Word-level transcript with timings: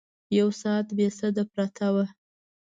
یو 0.37 0.47
ساعت 0.61 0.87
بې 0.97 1.07
سده 1.19 1.43
پرته 1.53 1.87
وه. 1.93 2.05